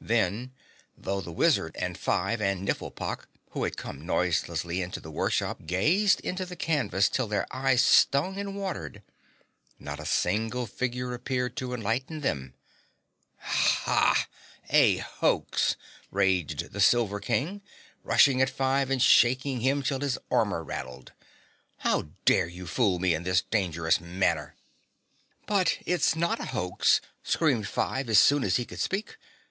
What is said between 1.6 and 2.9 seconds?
and Five and